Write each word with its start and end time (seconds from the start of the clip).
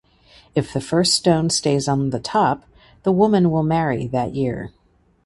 If 0.55 0.73
the 0.73 0.81
first 0.81 1.13
stone 1.13 1.51
stays 1.51 1.87
on 1.87 2.09
the 2.09 2.19
top 2.19 2.63
the 3.03 3.11
woman 3.11 3.51
will 3.51 3.61
marry 3.61 4.07
that 4.07 4.33
year. 4.33 4.71